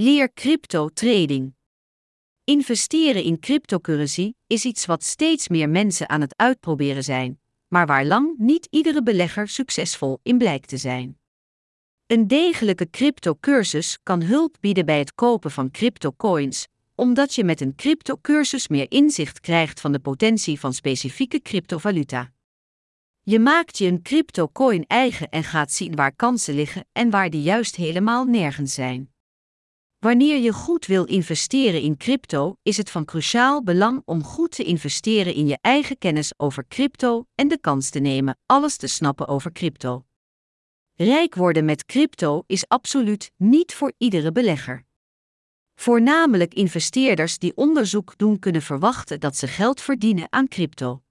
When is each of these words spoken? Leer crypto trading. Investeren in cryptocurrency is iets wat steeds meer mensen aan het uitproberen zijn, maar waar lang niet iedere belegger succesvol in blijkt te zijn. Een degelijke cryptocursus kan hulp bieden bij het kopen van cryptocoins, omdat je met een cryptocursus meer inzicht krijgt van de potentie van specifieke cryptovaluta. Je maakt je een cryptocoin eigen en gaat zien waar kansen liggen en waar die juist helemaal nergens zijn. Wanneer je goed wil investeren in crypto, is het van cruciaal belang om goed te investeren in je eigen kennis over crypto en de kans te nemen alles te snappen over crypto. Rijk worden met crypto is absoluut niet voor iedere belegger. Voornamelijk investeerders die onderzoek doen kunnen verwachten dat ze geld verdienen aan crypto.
Leer 0.00 0.32
crypto 0.34 0.88
trading. 0.88 1.54
Investeren 2.44 3.22
in 3.22 3.38
cryptocurrency 3.40 4.32
is 4.46 4.64
iets 4.64 4.86
wat 4.86 5.04
steeds 5.04 5.48
meer 5.48 5.68
mensen 5.68 6.08
aan 6.08 6.20
het 6.20 6.36
uitproberen 6.36 7.04
zijn, 7.04 7.40
maar 7.68 7.86
waar 7.86 8.04
lang 8.04 8.34
niet 8.36 8.66
iedere 8.70 9.02
belegger 9.02 9.48
succesvol 9.48 10.18
in 10.22 10.38
blijkt 10.38 10.68
te 10.68 10.76
zijn. 10.76 11.18
Een 12.06 12.26
degelijke 12.26 12.90
cryptocursus 12.90 13.98
kan 14.02 14.22
hulp 14.22 14.56
bieden 14.60 14.86
bij 14.86 14.98
het 14.98 15.14
kopen 15.14 15.50
van 15.50 15.70
cryptocoins, 15.70 16.66
omdat 16.94 17.34
je 17.34 17.44
met 17.44 17.60
een 17.60 17.74
cryptocursus 17.74 18.68
meer 18.68 18.90
inzicht 18.90 19.40
krijgt 19.40 19.80
van 19.80 19.92
de 19.92 20.00
potentie 20.00 20.60
van 20.60 20.74
specifieke 20.74 21.42
cryptovaluta. 21.42 22.32
Je 23.22 23.38
maakt 23.38 23.78
je 23.78 23.86
een 23.86 24.02
cryptocoin 24.02 24.84
eigen 24.86 25.28
en 25.28 25.44
gaat 25.44 25.72
zien 25.72 25.94
waar 25.94 26.12
kansen 26.12 26.54
liggen 26.54 26.86
en 26.92 27.10
waar 27.10 27.30
die 27.30 27.42
juist 27.42 27.76
helemaal 27.76 28.24
nergens 28.24 28.74
zijn. 28.74 29.12
Wanneer 29.98 30.38
je 30.38 30.52
goed 30.52 30.86
wil 30.86 31.04
investeren 31.04 31.80
in 31.80 31.96
crypto, 31.96 32.56
is 32.62 32.76
het 32.76 32.90
van 32.90 33.04
cruciaal 33.04 33.62
belang 33.62 34.02
om 34.04 34.24
goed 34.24 34.50
te 34.50 34.64
investeren 34.64 35.34
in 35.34 35.46
je 35.46 35.58
eigen 35.60 35.98
kennis 35.98 36.32
over 36.36 36.64
crypto 36.68 37.26
en 37.34 37.48
de 37.48 37.58
kans 37.60 37.90
te 37.90 37.98
nemen 37.98 38.38
alles 38.46 38.76
te 38.76 38.86
snappen 38.86 39.28
over 39.28 39.52
crypto. 39.52 40.04
Rijk 40.94 41.34
worden 41.34 41.64
met 41.64 41.84
crypto 41.84 42.42
is 42.46 42.68
absoluut 42.68 43.30
niet 43.36 43.74
voor 43.74 43.92
iedere 43.96 44.32
belegger. 44.32 44.84
Voornamelijk 45.74 46.54
investeerders 46.54 47.38
die 47.38 47.56
onderzoek 47.56 48.18
doen 48.18 48.38
kunnen 48.38 48.62
verwachten 48.62 49.20
dat 49.20 49.36
ze 49.36 49.46
geld 49.46 49.80
verdienen 49.80 50.26
aan 50.30 50.48
crypto. 50.48 51.02